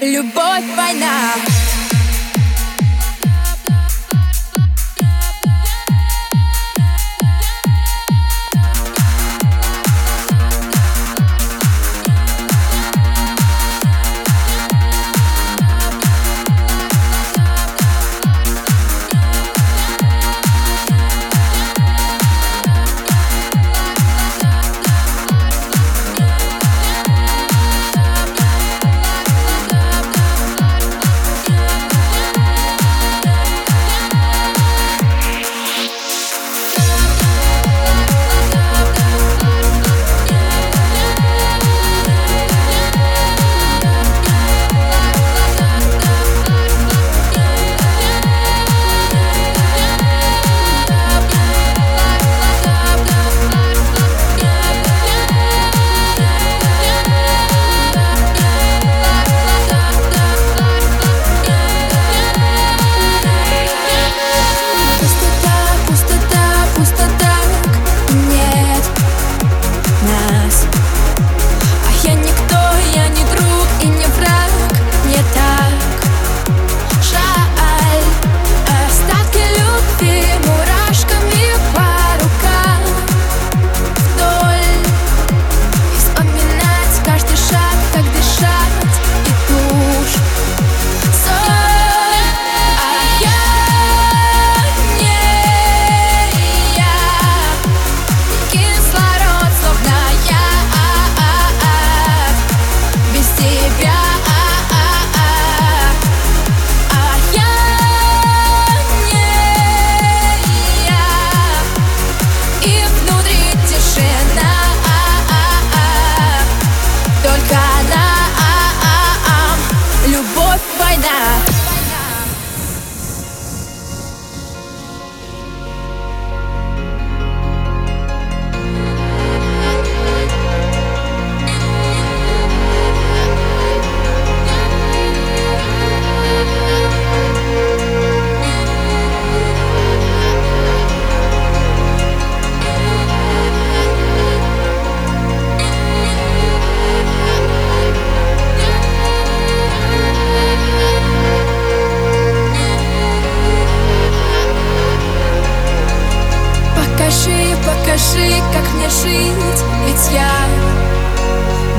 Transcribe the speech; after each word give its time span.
Любовь, 0.00 0.64
война 0.76 1.65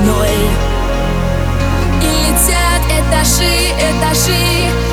ноль 0.04 0.48
И 2.02 2.06
летят 2.06 2.82
этажи, 2.98 3.54
этажи 3.78 4.87